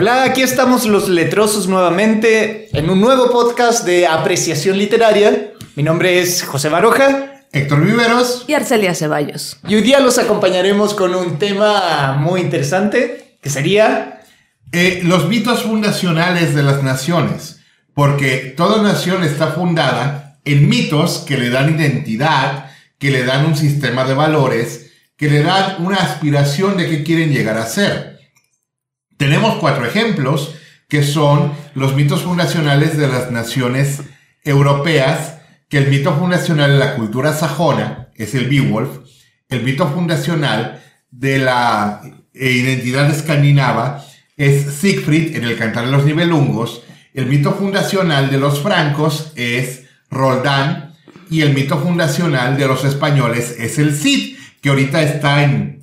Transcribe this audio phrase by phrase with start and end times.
[0.00, 5.54] Hola, aquí estamos los letrosos nuevamente en un nuevo podcast de apreciación literaria.
[5.74, 7.42] Mi nombre es José Baroja.
[7.50, 8.44] Héctor Viveros.
[8.46, 9.58] Y Arcelia Ceballos.
[9.66, 14.20] Y hoy día los acompañaremos con un tema muy interesante, que sería...
[14.70, 17.58] Eh, los mitos fundacionales de las naciones.
[17.92, 22.70] Porque toda nación está fundada en mitos que le dan identidad,
[23.00, 27.32] que le dan un sistema de valores, que le dan una aspiración de qué quieren
[27.32, 28.07] llegar a ser.
[29.18, 30.54] Tenemos cuatro ejemplos
[30.88, 34.00] que son los mitos fundacionales de las naciones
[34.44, 39.00] europeas, que el mito fundacional de la cultura sajona es el Beowulf,
[39.48, 42.00] el mito fundacional de la
[42.32, 44.04] eh, identidad escandinava
[44.36, 46.82] es Siegfried en el Cantar de los Nibelungos,
[47.12, 50.94] el mito fundacional de los francos es Roldán
[51.28, 55.77] y el mito fundacional de los españoles es el Cid, que ahorita está en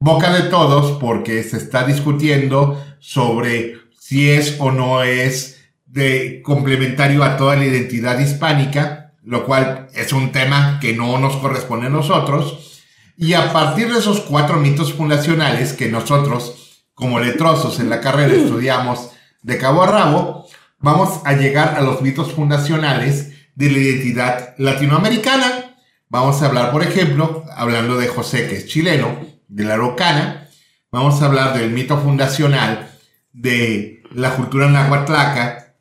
[0.00, 7.24] boca de todos porque se está discutiendo sobre si es o no es de complementario
[7.24, 11.90] a toda la identidad hispánica, lo cual es un tema que no nos corresponde a
[11.90, 12.82] nosotros.
[13.16, 18.34] Y a partir de esos cuatro mitos fundacionales que nosotros, como letrosos en la carrera,
[18.34, 19.10] estudiamos
[19.42, 20.46] de cabo a rabo,
[20.78, 25.76] vamos a llegar a los mitos fundacionales de la identidad latinoamericana.
[26.08, 30.48] Vamos a hablar, por ejemplo, hablando de José, que es chileno, de la Araucana,
[30.92, 32.90] vamos a hablar del mito fundacional
[33.32, 35.74] de la cultura nahuatlaca,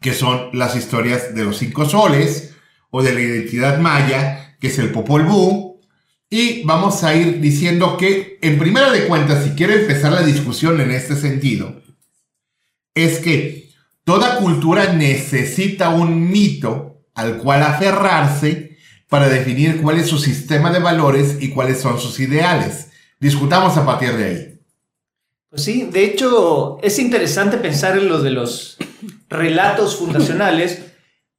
[0.00, 2.54] que son las historias de los cinco soles,
[2.90, 5.80] o de la identidad maya, que es el Popol Vuh,
[6.28, 10.80] y vamos a ir diciendo que, en primera de cuentas, si quiero empezar la discusión
[10.80, 11.82] en este sentido,
[12.94, 13.70] es que
[14.04, 18.69] toda cultura necesita un mito al cual aferrarse
[19.10, 22.90] para definir cuál es su sistema de valores y cuáles son sus ideales.
[23.18, 24.60] Discutamos a partir de ahí.
[25.50, 28.78] Pues sí, de hecho es interesante pensar en lo de los
[29.28, 30.84] relatos fundacionales,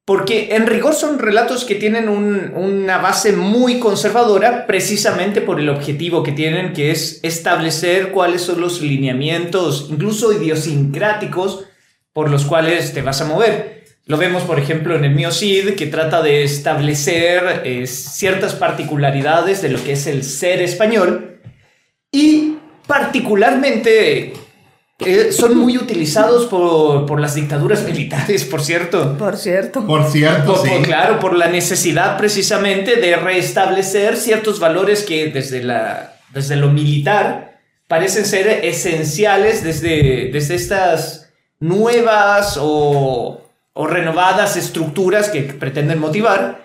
[0.04, 6.22] porque en rigor son relatos que tienen una base muy conservadora, precisamente por el objetivo
[6.22, 11.64] que tienen, que es establecer cuáles son los lineamientos, incluso idiosincráticos,
[12.12, 13.81] por los cuales te vas a mover.
[14.12, 19.70] Lo vemos, por ejemplo, en el Miocid, que trata de establecer eh, ciertas particularidades de
[19.70, 21.40] lo que es el ser español
[22.10, 24.34] y particularmente
[24.98, 29.16] eh, son muy utilizados por, las dictaduras militares, por cierto.
[29.16, 29.86] Por cierto.
[29.86, 30.70] Por cierto, sí.
[30.82, 37.62] claro, por la necesidad precisamente de restablecer ciertos valores que desde, la, desde lo militar
[37.88, 41.30] parecen ser esenciales desde, desde estas
[41.60, 43.42] nuevas o
[43.74, 46.64] o renovadas estructuras que pretenden motivar.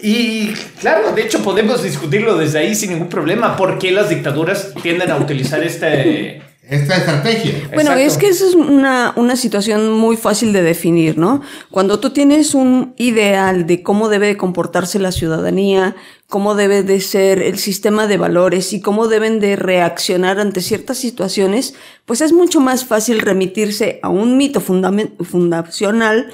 [0.00, 0.48] Y
[0.80, 5.10] claro, de hecho podemos discutirlo desde ahí sin ningún problema, por qué las dictaduras tienden
[5.10, 7.68] a utilizar este esta estrategia.
[7.74, 11.42] Bueno, es que esa es una, una, situación muy fácil de definir, ¿no?
[11.70, 15.94] Cuando tú tienes un ideal de cómo debe de comportarse la ciudadanía,
[16.26, 20.96] cómo debe de ser el sistema de valores y cómo deben de reaccionar ante ciertas
[20.96, 21.74] situaciones,
[22.06, 26.32] pues es mucho más fácil remitirse a un mito fundacional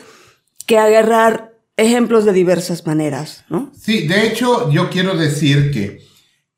[0.66, 3.72] que agarrar ejemplos de diversas maneras, ¿no?
[3.78, 6.02] Sí, de hecho, yo quiero decir que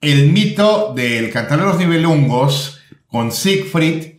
[0.03, 2.82] el mito del cantar de los nivelungos
[3.13, 4.15] con Siegfried.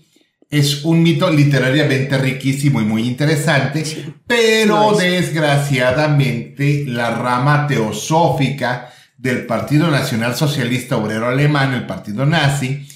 [0.49, 3.83] Es un mito literariamente riquísimo y muy interesante,
[4.27, 12.87] pero desgraciadamente la rama teosófica del Partido Nacional Socialista Obrero Alemán, el partido nazi,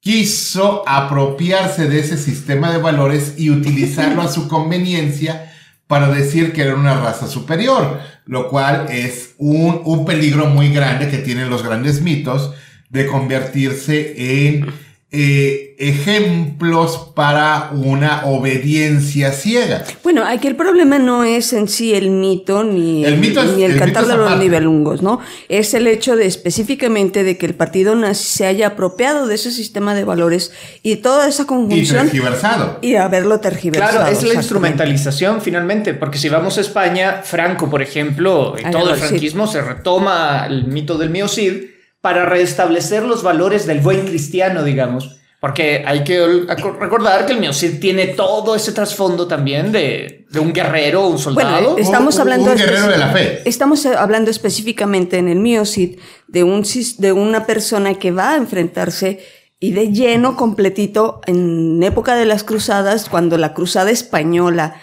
[0.00, 5.54] quiso apropiarse de ese sistema de valores y utilizarlo a su conveniencia
[5.86, 11.08] para decir que era una raza superior, lo cual es un, un peligro muy grande
[11.08, 12.52] que tienen los grandes mitos
[12.90, 19.84] de convertirse en eh, ejemplos para una obediencia ciega.
[20.04, 24.06] Bueno, aquí el problema no es en sí el mito ni el, ni el, cantar
[24.06, 25.18] de los nivelungos, ¿no?
[25.48, 29.50] Es el hecho de específicamente de que el partido nazi se haya apropiado de ese
[29.50, 30.52] sistema de valores
[30.84, 32.06] y toda esa conjunción.
[32.06, 32.78] Y tergiversado.
[32.80, 33.98] Y haberlo tergiversado.
[33.98, 38.94] Claro, es la instrumentalización finalmente, porque si vamos a España, Franco, por ejemplo, en todo
[38.94, 44.62] el franquismo se retoma el mito del miocid para restablecer los valores del buen cristiano,
[44.62, 45.16] digamos.
[45.40, 46.46] Porque hay que
[46.78, 51.78] recordar que el Miocid tiene todo ese trasfondo también de, un guerrero, un soldado.
[51.78, 53.40] estamos hablando un guerrero de la fe.
[53.46, 55.98] Estamos hablando específicamente en el Miocid
[56.28, 56.62] de, un,
[56.98, 59.20] de una persona que va a enfrentarse
[59.58, 64.74] y de lleno completito en época de las cruzadas, cuando la cruzada española,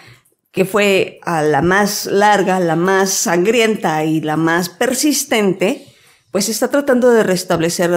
[0.51, 5.87] que fue a la más larga, la más sangrienta y la más persistente,
[6.31, 7.94] pues está tratando de restablecer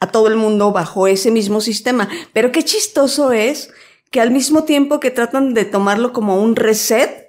[0.00, 2.08] a todo el mundo bajo ese mismo sistema.
[2.32, 3.70] Pero qué chistoso es
[4.10, 7.28] que al mismo tiempo que tratan de tomarlo como un reset,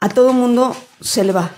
[0.00, 1.50] a todo el mundo se le va.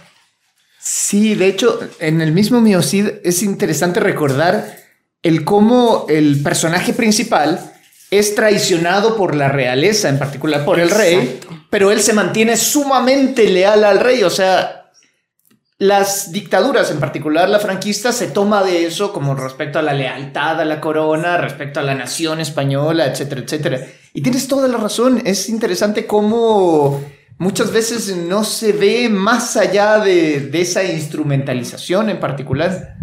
[0.79, 4.77] Sí, de hecho, en el mismo Miocid es interesante recordar
[5.23, 7.73] el cómo el personaje principal
[8.13, 13.49] es traicionado por la realeza, en particular por el rey, pero él se mantiene sumamente
[13.49, 14.86] leal al rey, o sea,
[15.79, 20.61] las dictaduras, en particular la franquista, se toma de eso como respecto a la lealtad
[20.61, 23.87] a la corona, respecto a la nación española, etcétera, etcétera.
[24.15, 27.05] Y tienes toda la razón, es interesante cómo
[27.37, 32.97] muchas veces no se ve más allá de, esa instrumentalización en particular.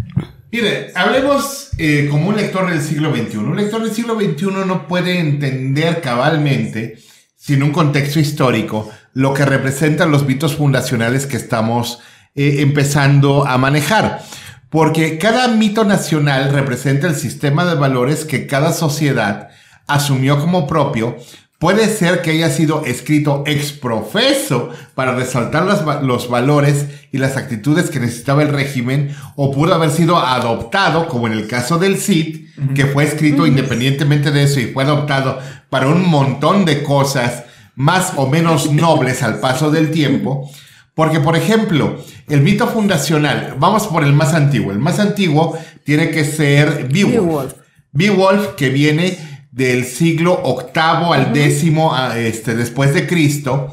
[0.50, 3.36] Mire, hablemos eh, como un lector del siglo XXI.
[3.38, 6.98] Un lector del siglo XXI no puede entender cabalmente,
[7.36, 12.00] sin un contexto histórico, lo que representan los mitos fundacionales que estamos
[12.34, 14.22] eh, empezando a manejar.
[14.68, 19.50] Porque cada mito nacional representa el sistema de valores que cada sociedad
[19.86, 21.16] asumió como propio.
[21.58, 25.64] Puede ser que haya sido escrito ex profeso para resaltar
[26.02, 31.28] los valores y las actitudes que necesitaba el régimen, o pudo haber sido adoptado, como
[31.28, 35.38] en el caso del CID, que fue escrito independientemente de eso y fue adoptado
[35.70, 37.44] para un montón de cosas
[37.76, 40.50] más o menos nobles al paso del tiempo.
[40.94, 44.70] Porque, por ejemplo, el mito fundacional, vamos por el más antiguo.
[44.70, 47.54] El más antiguo tiene que ser Beowulf.
[47.90, 49.18] Beowulf, que viene
[49.50, 53.72] del siglo octavo al décimo este, después de Cristo,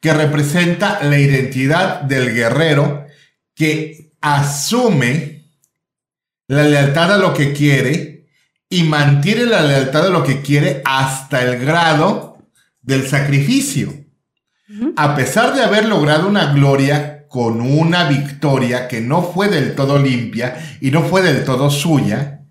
[0.00, 3.06] que representa la identidad del guerrero
[3.54, 5.44] que asume
[6.48, 8.26] la lealtad a lo que quiere
[8.68, 12.38] y mantiene la lealtad a lo que quiere hasta el grado
[12.80, 14.01] del sacrificio
[14.96, 19.98] a pesar de haber logrado una gloria con una victoria que no fue del todo
[19.98, 22.42] limpia y no fue del todo suya,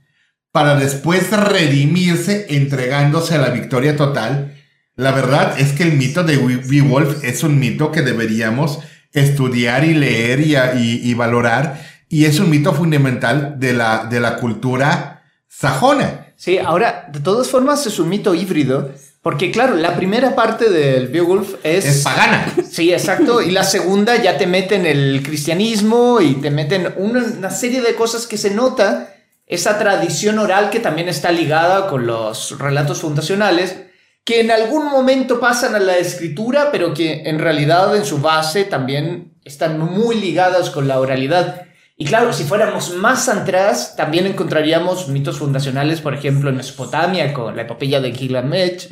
[0.51, 4.56] para después redimirse entregándose a la victoria total,
[4.95, 8.79] la verdad es que el mito de Beowulf es un mito que deberíamos
[9.13, 10.41] estudiar y leer
[10.75, 16.33] y, valorar, y es un mito fundamental de la, de la cultura sajona.
[16.35, 18.91] Sí, ahora, de todas formas, es un mito híbrido
[19.21, 21.85] porque claro, la primera parte del Beowulf es...
[21.85, 22.51] Es pagana.
[22.71, 23.41] Sí, exacto.
[23.41, 28.25] Y la segunda ya te meten el cristianismo y te meten una, serie de cosas
[28.25, 29.13] que se nota.
[29.45, 33.75] Esa tradición oral que también está ligada con los relatos fundacionales,
[34.23, 38.63] que en algún momento pasan a la escritura, pero que en realidad en su base
[38.63, 41.65] también están muy ligadas con la oralidad.
[41.97, 47.56] Y claro, si fuéramos más atrás, también encontraríamos mitos fundacionales, por ejemplo, en Mesopotamia, con
[47.56, 48.89] la epopeya de Gilgamesh,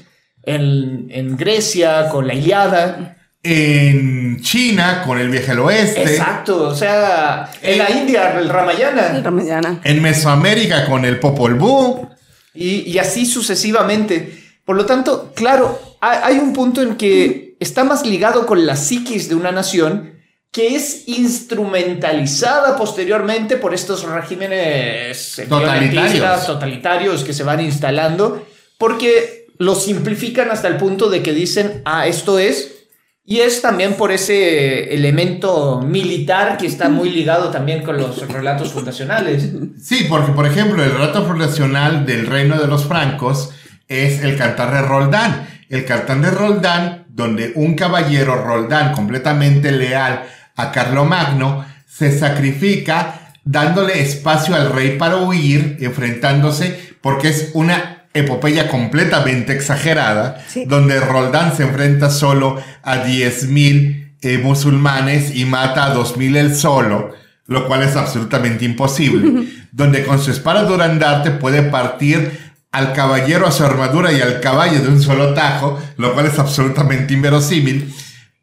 [0.56, 3.18] en, Grecia con la Iliada.
[3.42, 6.02] En China con el viaje al oeste.
[6.04, 9.16] Exacto, o sea, en, la India el Ramayana.
[9.16, 9.80] El Ramayana.
[9.84, 12.08] En Mesoamérica con el Popol Vuh.
[12.54, 14.38] Y, así sucesivamente.
[14.66, 19.30] Por lo tanto, claro, hay un punto en que está más ligado con la psiquis
[19.30, 20.20] de una nación
[20.52, 26.46] que es instrumentalizada posteriormente por estos regímenes totalitarios.
[26.46, 28.46] totalitarios que se van instalando,
[28.78, 32.80] porque lo simplifican hasta el punto de que dicen, ah, esto es,
[33.26, 38.72] y es también por ese elemento militar que está muy ligado también con los relatos
[38.72, 39.50] fundacionales.
[39.80, 43.52] Sí, porque por ejemplo el relato fundacional del reino de los francos
[43.88, 45.48] es el cantar de Roldán.
[45.70, 50.24] El cantar de Roldán, donde un caballero Roldán completamente leal
[50.56, 58.68] a Carlomagno se sacrifica dándole espacio al rey para huir, enfrentándose, porque es una epopeya
[58.68, 66.38] completamente exagerada, donde Roldán se enfrenta solo a 10.000 eh, musulmanes y mata a 2.000
[66.38, 67.14] él solo,
[67.48, 73.52] lo cual es absolutamente imposible, donde con su espada durandarte puede partir al caballero a
[73.52, 77.94] su armadura y al caballo de un solo tajo, lo cual es absolutamente inverosímil,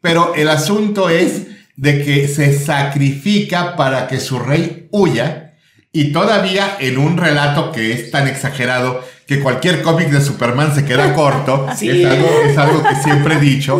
[0.01, 5.53] pero el asunto es de que se sacrifica para que su rey huya,
[5.93, 10.85] y todavía en un relato que es tan exagerado que cualquier cómic de Superman se
[10.85, 11.67] queda corto.
[11.81, 13.79] es, algo, que siempre he dicho.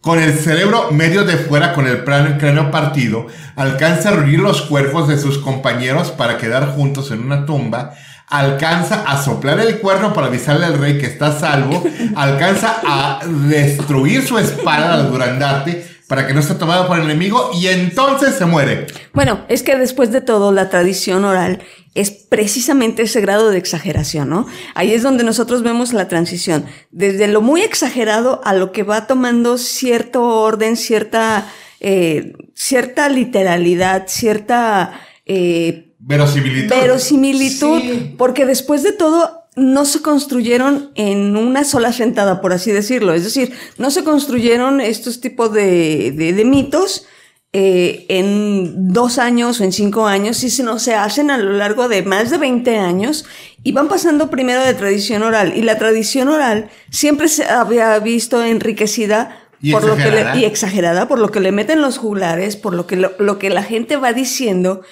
[0.00, 3.26] Con el cerebro medio de fuera, con el cráneo partido,
[3.56, 7.92] alcanza a reunir los cuerpos de sus compañeros para quedar juntos en una tumba.
[8.28, 11.82] Alcanza a soplar el cuerno para avisarle al rey que está salvo.
[12.16, 17.50] Alcanza a destruir su espada al durandarte para que no esté tomado por el enemigo
[17.54, 18.86] y entonces se muere.
[19.12, 21.60] Bueno, es que después de todo la tradición oral
[21.94, 24.46] es precisamente ese grado de exageración, ¿no?
[24.74, 29.06] Ahí es donde nosotros vemos la transición, desde lo muy exagerado a lo que va
[29.06, 31.46] tomando cierto orden, cierta,
[31.80, 35.00] eh, cierta literalidad, cierta...
[35.26, 36.70] Eh, Verosimilitud.
[36.74, 38.14] verosimilitud, Sí.
[38.16, 43.12] porque después de todo no se construyeron en una sola sentada, por así decirlo.
[43.14, 47.06] Es decir, no se construyeron estos tipos de, de- de mitos
[47.52, 52.02] eh, en dos años o en cinco años, sino se hacen a lo largo de
[52.02, 53.24] más de 20 años
[53.62, 55.54] y van pasando primero de tradición oral.
[55.56, 60.34] Y la tradición oral siempre se había visto enriquecida Y por lo que exagerada.
[60.34, 63.38] le, y exagerada por lo que le meten los juglares, por lo que lo, lo
[63.38, 64.82] que la gente va diciendo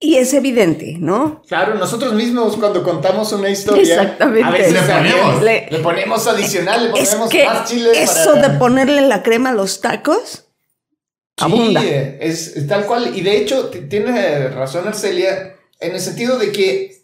[0.00, 1.42] y es evidente, ¿no?
[1.48, 4.44] Claro, nosotros mismos cuando contamos una historia, Exactamente.
[4.44, 5.42] a veces Le ponemos.
[5.42, 9.22] le, le ponemos adicional, le Es ponemos que más chile eso para- de ponerle la
[9.22, 10.44] crema a los tacos
[11.38, 11.80] abunda.
[11.80, 11.88] Sí,
[12.20, 13.16] es, es tal cual.
[13.16, 17.02] Y de hecho, tiene razón Arcelia en el sentido de que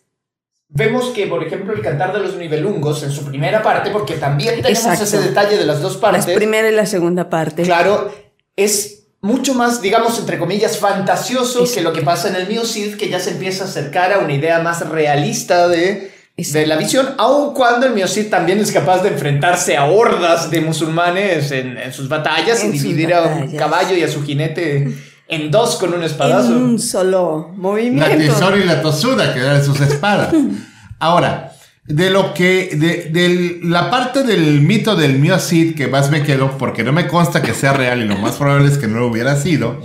[0.69, 4.57] vemos que, por ejemplo, el cantar de los nivelungos en su primera parte, porque también
[4.63, 5.05] tenemos Exacto.
[5.05, 6.35] ese detalle de las dos La partes.
[6.35, 7.63] primera y la segunda parte.
[7.63, 8.13] Claro,
[8.57, 12.97] es mucho más, digamos, entre comillas, fantasioso que lo que pasa en el Mio Cid,
[12.97, 17.15] que ya se empieza a acercar a una idea más realista de, de la visión,
[17.19, 21.77] aun cuando el Mio Cid también es capaz de enfrentarse a hordas de musulmanes en,
[21.77, 24.89] en sus batallas En y dividir a un caballo y a su jinete
[25.29, 26.49] en dos con un espadazo.
[26.53, 28.17] En un solo La movimiento.
[28.17, 30.35] tesora y la tosuda, que eran sus espadas.
[30.99, 31.50] Ahora,
[31.85, 36.23] de lo que, de, de la parte del mito del Mio Cid que más me
[36.23, 39.01] quedo, porque no me consta que sea real y lo más probable es que no
[39.01, 39.81] lo hubiera sido,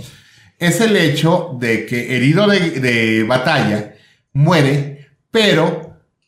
[0.58, 3.94] es el hecho de que herido de, de batalla
[4.32, 5.86] muere, pero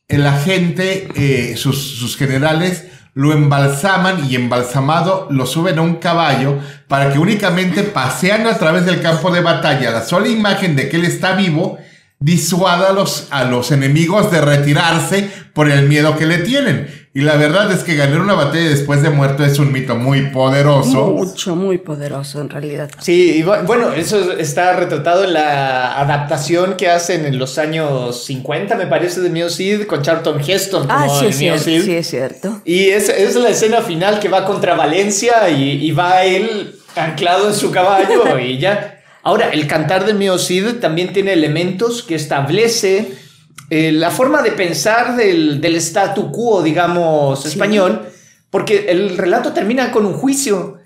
[0.09, 6.59] la gente, eh, sus, sus generales, lo embalsaman y embalsamado lo suben a un caballo
[6.87, 10.97] para que únicamente paseando a través del campo de batalla la sola imagen de que
[10.99, 11.79] él está vivo
[12.21, 17.09] disuada a los, a los enemigos de retirarse por el miedo que le tienen.
[17.15, 20.27] Y la verdad es que ganar una batalla después de muerto es un mito muy
[20.31, 21.07] poderoso.
[21.07, 22.91] Mucho, muy poderoso en realidad.
[23.01, 28.77] Sí, y bueno, eso está retratado en la adaptación que hacen en los años 50,
[28.77, 31.85] me parece, de Mio Cid, con Charlton Heston como Ah, sí es, Mio cierto, Cid.
[31.85, 32.61] sí, es cierto.
[32.65, 37.49] Y es, es la escena final que va contra Valencia y, y va él anclado
[37.49, 38.98] en su caballo y ya.
[39.23, 43.13] Ahora, el cantar del Mio Cid también tiene elementos que establece
[43.71, 47.49] eh, la forma de pensar del, del statu quo, digamos, Sí.
[47.49, 48.09] español,
[48.51, 50.79] porque el relato termina con un juicio.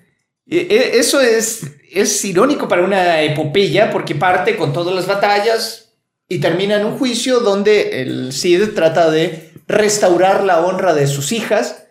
[0.51, 1.61] E- e- Eso es,
[1.93, 5.93] es irónico para una epopeya porque parte con todas las batallas
[6.29, 11.31] y termina en un juicio donde el Cid trata de restaurar la honra de sus
[11.31, 11.85] hijas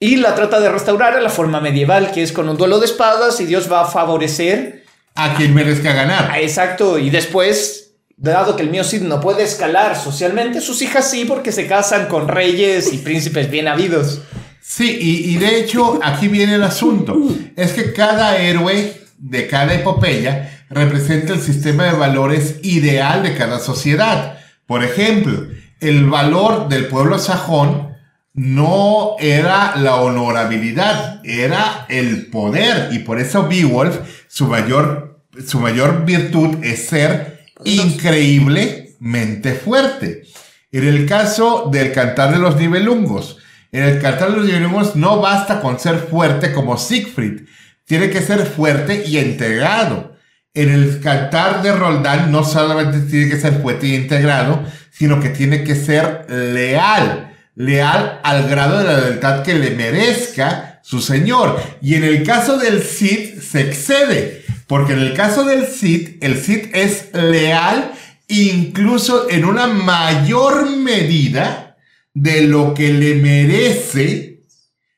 [0.00, 2.86] y la trata de restaurar a la forma medieval, que es con un duelo de
[2.86, 4.84] espadas y Dios va a favorecer
[5.16, 6.28] A quien merezca ganar.
[6.30, 11.10] Ah, Exacto, y después, dado que el mío Cid no puede escalar socialmente, sus hijas
[11.10, 14.20] sí, porque se casan con reyes y príncipes bien habidos.
[14.60, 17.16] Sí, y, y de hecho aquí viene el asunto.
[17.56, 23.58] Es que cada héroe de cada epopeya representa el sistema de valores ideal de cada
[23.60, 24.38] sociedad.
[24.66, 25.46] Por ejemplo,
[25.80, 27.95] el valor del pueblo sajón
[28.36, 32.90] no era la honorabilidad, era el poder.
[32.92, 33.96] Y por eso Beowulf,
[34.28, 40.22] su mayor, su mayor virtud es ser increíblemente fuerte.
[40.70, 43.38] En el caso del cantar de los nivelungos,
[43.72, 47.46] en el cantar de los nivelungos no basta con ser fuerte como Siegfried,
[47.86, 50.14] tiene que ser fuerte y integrado.
[50.52, 55.30] En el cantar de Roldán no solamente tiene que ser fuerte y integrado, sino que
[55.30, 57.25] tiene que ser leal,
[57.56, 61.60] leal al grado de la lealtad que le merezca su señor.
[61.82, 66.36] Y en el caso del Cid se excede, porque en el caso del Cid, el
[66.36, 67.92] Cid es leal
[68.28, 71.76] incluso en una mayor medida
[72.14, 74.42] de lo que le merece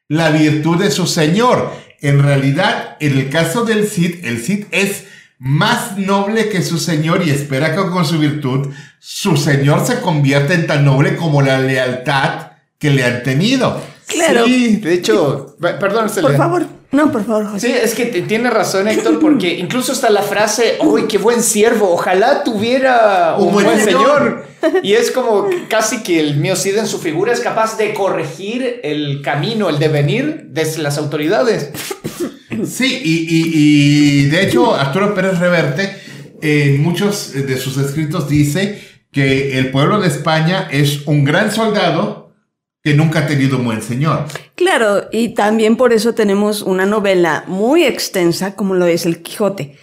[0.09, 1.73] la virtud de su señor.
[2.01, 5.05] En realidad, en el caso del Cid, el Cid es
[5.39, 10.55] más noble que su señor y espera que con su virtud su señor se convierta
[10.55, 12.48] en tan noble como la lealtad
[12.79, 13.81] que le han tenido.
[14.07, 14.45] Claro.
[14.47, 17.67] Sí, de hecho, perdón, Por favor, no, por favor, José.
[17.69, 21.43] Sí, es que te- tiene razón Héctor, porque incluso está la frase, ¡Uy, qué buen
[21.43, 21.91] siervo!
[21.93, 24.47] Ojalá tuviera un, Un buen, buen señor.
[24.83, 28.81] Y es como casi que el mío Cid en su figura es capaz de corregir
[28.83, 31.71] el camino, el devenir desde las autoridades.
[32.67, 35.95] Sí, y, y- y de hecho Arturo Pérez Reverte
[36.41, 38.81] en muchos de sus escritos dice
[39.13, 42.18] que el pueblo de España es un gran soldado
[42.89, 44.25] que nunca ha tenido un buen señor.
[44.55, 49.77] Claro, y también por eso tenemos una novela muy extensa como lo es El Quijote.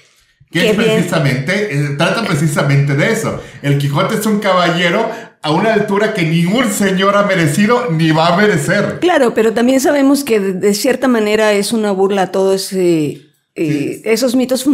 [0.50, 3.40] Que es precisamente, eh, trata precisamente de eso.
[3.62, 5.08] El Quijote es un caballero
[5.44, 8.98] a una altura que ningún señor ha merecido ni va a merecer.
[9.02, 13.22] Claro, pero también sabemos que de, cierta manera es una burla a todo ese
[13.54, 14.66] eh, esos mitos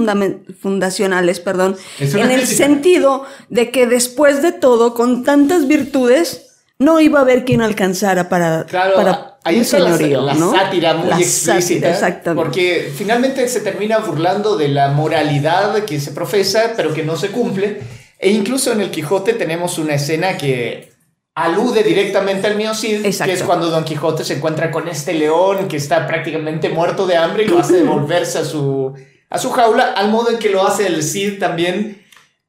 [0.61, 6.50] fundacionales, perdón, en el sentido de que después de todo, con tantas virtudes,
[6.81, 10.33] no iba a haber quien alcanzara para, Claro, para ahí un está la, señorío, la
[10.33, 10.51] ¿no?
[10.51, 11.61] sátira muy La explícita.
[11.61, 12.43] sátira, exactamente.
[12.43, 17.29] Porque finalmente se termina burlando de la moralidad que se profesa, pero que no se
[17.29, 17.81] cumple.
[18.19, 20.91] E incluso en el Quijote tenemos una escena que
[21.35, 23.31] alude directamente al mío Cid, Exacto.
[23.31, 27.15] que es cuando Don Quijote se encuentra con este león que está prácticamente muerto de
[27.17, 28.93] hambre y lo hace devolverse a su,
[29.29, 32.00] a su jaula, al modo en que lo hace el Cid también,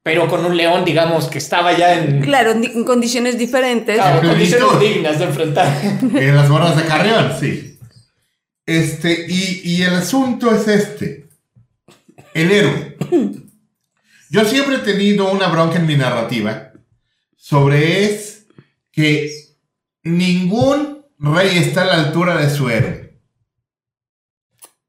[0.03, 3.95] pero con un león, digamos, que estaba ya en, Claro, en di- en condiciones diferentes.
[3.97, 5.81] claro, en condiciones dignas de enfrentar.
[6.15, 7.79] En las gorras de Carrión, sí.
[8.67, 11.29] Este, y, y el asunto es este.
[12.35, 12.97] El héroe.
[14.31, 16.73] Yo siempre he tenido una bronca en mi narrativa
[17.37, 18.47] sobre es
[18.91, 19.31] que
[20.05, 23.19] ningún rey está a la altura de su héroe.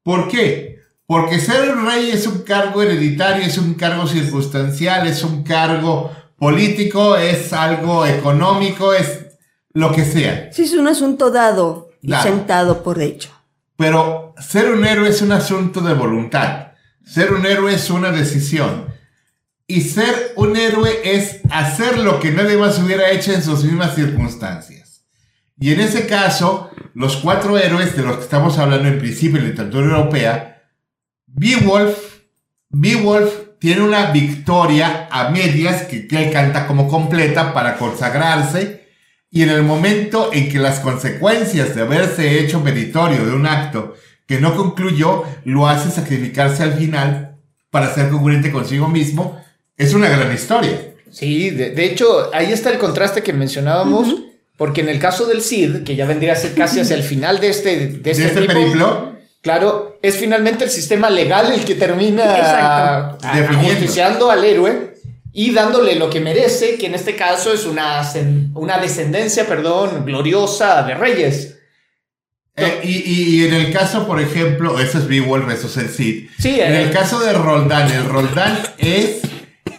[0.02, 0.73] ¿Por qué?
[1.06, 6.10] Porque ser un rey es un cargo hereditario, es un cargo circunstancial, es un cargo
[6.38, 9.26] político, es algo económico, es
[9.72, 10.50] lo que sea.
[10.52, 12.22] Sí, es un asunto dado y Dado.
[12.22, 13.30] sentado por hecho.
[13.76, 16.68] Pero ser un héroe es un asunto de voluntad.
[17.04, 18.86] Ser un héroe es una decisión.
[19.66, 23.94] Y ser un héroe es hacer lo que nadie más hubiera hecho en sus mismas
[23.94, 25.04] circunstancias.
[25.58, 29.44] Y en ese caso, los cuatro héroes de los que estamos hablando en principio en
[29.44, 30.53] la literatura europea,
[31.34, 31.96] Beowulf,
[32.70, 38.84] Beowulf tiene una victoria a medias que, que él canta como completa para consagrarse
[39.30, 43.94] y en el momento en que las consecuencias de haberse hecho meritorio de un acto
[44.26, 47.36] que no concluyó, lo hace sacrificarse al final
[47.70, 49.42] para ser congruente consigo mismo,
[49.76, 50.94] es una gran historia.
[51.10, 54.14] Sí, de, de hecho, ahí está el contraste que mencionábamos,
[54.56, 57.40] porque en el caso del Cid, que ya vendría a ser casi hacia el final
[57.40, 59.13] de este, de De este, este tipo, periplo,
[59.44, 63.18] claro, es finalmente el sistema legal el que termina Exacto.
[63.28, 63.68] a- Definiendo.
[63.70, 64.94] ajusticiando al héroe
[65.32, 68.02] y dándole lo que merece, que en este caso es una,
[68.80, 71.50] descendencia, perdón, gloriosa de reyes.
[72.56, 75.88] eh, y, y- y en el caso, por ejemplo, eso es Beowulf, eso es el
[75.88, 76.28] Cid.
[76.38, 79.22] Sí, En eh, el caso de Roldán, el Roldán es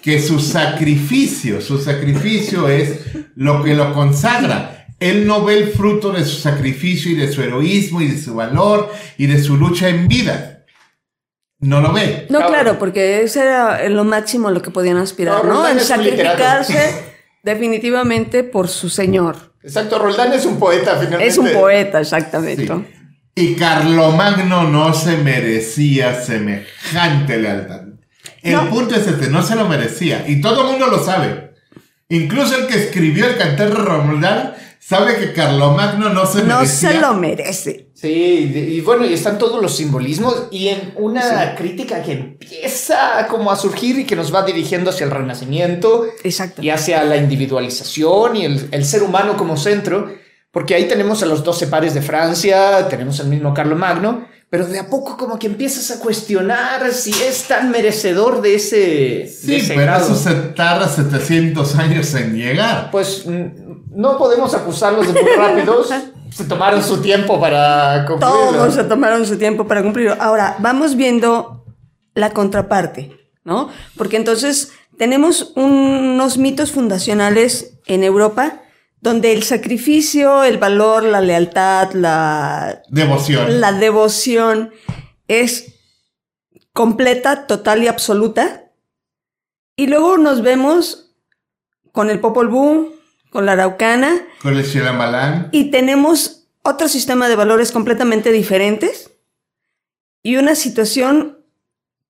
[0.02, 3.00] que su sacrificio, su sacrificio es
[3.36, 4.75] lo que lo consagra.
[5.00, 8.34] Él no ve el fruto de su sacrificio y de su heroísmo y de su
[8.36, 10.66] valor y de su lucha en vida.
[11.60, 12.28] No lo ve.
[12.30, 12.78] No, Claro.
[12.80, 18.90] porque ese era lo máximo a lo que podían aspirar, No, sacrificarse definitivamente por su
[18.90, 19.54] señor.
[19.64, 21.28] Exacto, Roldán es un poeta finalmente.
[21.28, 22.68] Es un poeta, exactamente.
[22.68, 22.74] Sí.
[23.38, 27.82] Y Carlomagno no se merecía semejante lealtad.
[28.42, 28.70] El No.
[28.70, 30.24] punto es este, no se lo merecía.
[30.28, 31.54] Y todo el mundo lo sabe.
[32.10, 34.54] Incluso el que escribió el cantar de Roldán
[34.88, 36.92] sabe que Carlomagno no se No merecía.
[36.92, 37.90] se lo merece.
[37.96, 43.26] Sí, y, y bueno, y están todos los simbolismos y en una crítica que empieza
[43.28, 46.62] como a surgir y que nos va dirigiendo hacia el renacimiento Exacto.
[46.62, 50.14] y hacia la individualización y el, el ser humano como centro,
[50.52, 54.80] porque ahí tenemos a los 12 pares de Francia, tenemos al mismo Carlomagno, pero de
[54.80, 59.56] a poco como que empiezas a cuestionar si es tan merecedor de ese, de Sí,
[59.56, 60.06] ese pero grado.
[60.06, 62.90] eso se tarda 700 años en llegar.
[62.90, 65.90] Pues mm, no podemos acusarlos de muy rápidos,
[66.32, 68.52] se tomaron su tiempo para concluirlo.
[68.54, 70.16] Todos se tomaron su tiempo para cumplirlo.
[70.22, 71.66] Ahora, vamos viendo
[72.14, 73.12] la contraparte,
[73.44, 73.68] ¿no?
[73.98, 78.62] Porque entonces tenemos unos mitos fundacionales en Europa
[79.02, 83.60] donde el sacrificio, el valor, la lealtad, la, Devoción.
[83.62, 84.72] la devoción
[85.28, 85.76] es
[86.74, 88.72] completa, total y absoluta.
[89.76, 91.14] Y luego nos vemos
[91.92, 92.94] con el Popol Vuh,
[93.30, 95.50] con la Araucana, Con el Shiramalán.
[95.52, 99.12] y tenemos otro sistema de valores completamente diferentes
[100.24, 101.38] y una situación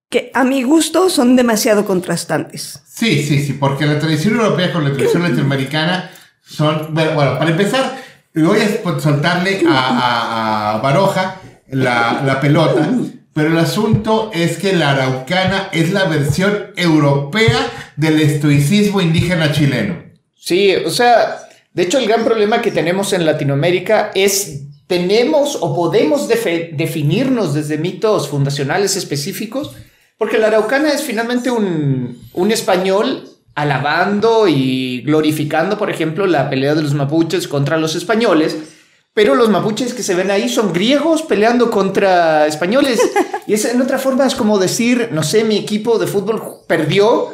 [0.10, 2.82] que a mi gusto son demasiado contrastantes.
[2.88, 6.10] Sí, sí, sí, porque la tradición europea con la tradición latinoamericana
[6.46, 6.94] son.
[6.94, 7.98] Bueno, bueno, para empezar,
[8.34, 12.90] voy a soltarle a, a- a Baroja la, la pelota,
[13.34, 17.58] pero el asunto es que la araucana es la versión europea
[17.96, 20.04] del estoicismo indígena chileno.
[20.38, 21.40] Sí, o sea,
[21.74, 27.80] de hecho el gran problema que tenemos en Latinoamérica es tenemos o podemos definirnos desde
[27.80, 29.72] mitos fundacionales específicos,
[30.18, 36.76] porque la araucana es finalmente un, un español alabando y glorificando, por ejemplo, la pelea
[36.76, 38.58] de los mapuches contra los españoles,
[39.14, 43.00] pero los mapuches que se ven ahí son griegos peleando contra españoles.
[43.48, 47.30] Y es en otra forma es como decir, no sé, mi equipo de fútbol perdió,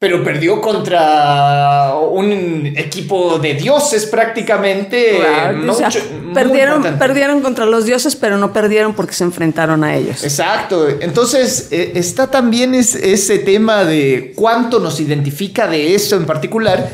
[0.00, 5.16] pero perdió contra un equipo de dioses prácticamente.
[5.18, 9.14] Claro, no o sea, mucho- muy perdieron, perdieron contra los dioses, pero no perdieron porque
[9.14, 10.22] se enfrentaron a ellos.
[10.22, 10.88] Exacto.
[10.88, 16.88] Entonces, eh, está también es- ese tema de cuánto nos identifica de eso en particular.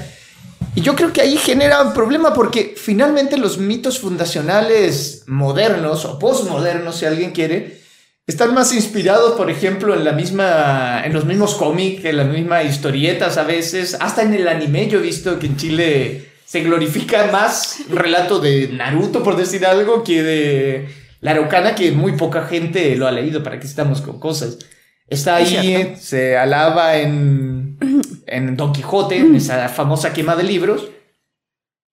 [0.75, 6.19] Y yo creo que ahí genera un problema porque finalmente los mitos fundacionales modernos o
[6.19, 7.84] postmodernos, si alguien quiere,
[8.27, 12.65] están más inspirados, por ejemplo, en la misma, en los mismos cómics, en las mismas
[12.65, 14.89] historietas a veces, hasta en el anime.
[14.89, 20.03] Yo he visto que en Chile se glorifica más relato de Naruto, por decir algo,
[20.03, 20.89] que de
[21.21, 23.43] la Araucana, que muy poca gente lo ha leído.
[23.43, 24.59] ¿Para qué estamos con cosas?
[25.07, 27.77] Está Es ahí, se alaba en,
[28.27, 30.89] en Don Quijote, en esa famosa quema de libros,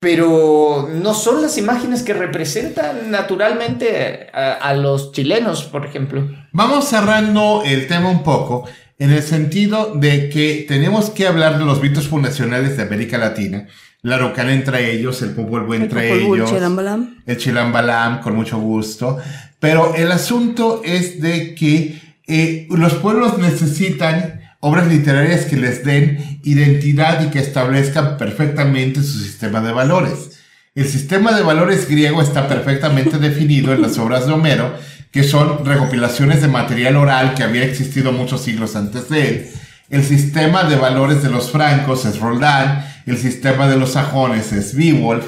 [0.02, 6.28] pero no son las imágenes que representan naturalmente a, a los chilenos, por ejemplo.
[6.54, 11.66] Vamos cerrando el tema un poco en el sentido de que tenemos que hablar de
[11.66, 13.68] los mitos fundacionales de América Latina.
[14.02, 16.50] La Araucana entre ellos, el El entre Vuh, ellos.
[16.50, 17.22] Chirambalam.
[17.28, 19.20] el Chilambalam, con mucho gusto.
[19.60, 26.39] Pero el asunto es de que eh, los pueblos necesitan obras literarias que les den
[26.43, 30.39] identidad y que establezcan perfectamente su sistema de valores.
[30.74, 34.74] El sistema de valores griego está perfectamente definido en las obras de Homero,
[35.12, 39.52] que son recopilaciones de material oral que había existido muchos siglos antes de él.
[39.89, 44.74] El sistema de valores de los francos es Roldán, el sistema de los sajones es
[44.74, 45.26] Beowulf,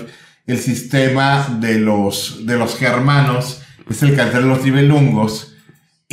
[0.48, 5.53] el sistema de los, de los germanos es el cantar de los nibelungos.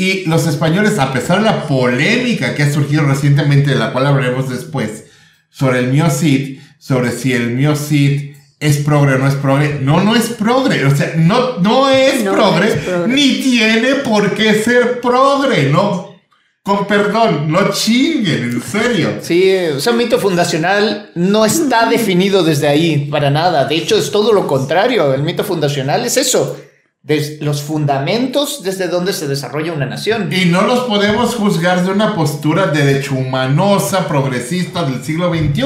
[0.01, 4.07] Y los españoles, a pesar de la polémica que ha surgido recientemente, de la cual
[4.07, 5.05] hablaremos después,
[5.51, 9.79] sobre el Mio Cid, sobre si el Mio Cid es progre o no es progre,
[9.83, 13.13] no, no es progre, o sea, no, no es, No progre, es progre.
[13.13, 16.19] ni tiene por qué ser progre, no,
[16.63, 19.19] con perdón, no chinguen, en serio.
[19.21, 23.67] Sí, o sea, un mito fundacional no está definido desde ahí para nada.
[23.67, 25.13] De hecho, es todo lo contrario.
[25.13, 26.57] El mito fundacional es eso.
[27.03, 30.31] Des- los fundamentos desde donde se desarrolla una nación.
[30.33, 35.65] Y no los podemos juzgar de una postura derechomanosa, progresista del siglo XXI.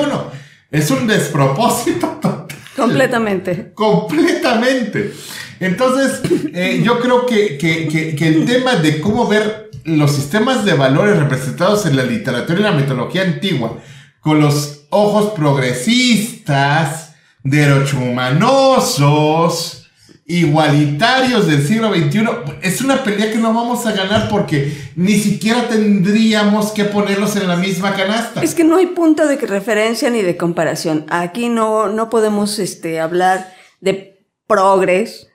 [0.70, 2.46] Es un despropósito total.
[2.76, 3.72] Completamente.
[3.74, 5.12] Completamente.
[5.60, 6.20] Entonces,
[6.52, 10.74] eh, yo creo que, que- que- que el tema de cómo ver los sistemas de
[10.74, 13.78] valores representados en la literatura y la mitología antigua
[14.20, 19.83] con los ojos progresistas, derechomanosos,
[20.26, 22.26] igualitarios del siglo XXI,
[22.62, 27.46] es una pelea que no vamos a ganar porque ni siquiera tendríamos que ponerlos en
[27.46, 28.42] la misma canasta.
[28.42, 31.04] Es que no hay punto de referencia ni de comparación.
[31.10, 35.28] Aquí no, no podemos este, hablar de progres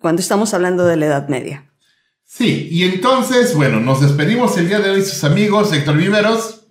[0.00, 1.70] cuando estamos hablando de la Edad Media.
[2.24, 6.62] Sí, y entonces, bueno, nos despedimos el día de hoy, sus amigos, Héctor Viveros.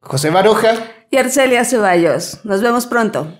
[0.00, 0.74] José Baroja.
[1.10, 2.40] Y Arcelia Ceballos.
[2.44, 3.34] Nos vemos pronto.